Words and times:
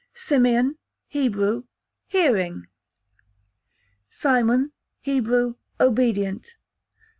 Simeon, 0.15 0.79
Hebrew, 1.09 1.65
hearing. 2.07 2.65
Simon, 4.09 4.71
Hebrew, 5.01 5.57
obedient. 5.79 6.55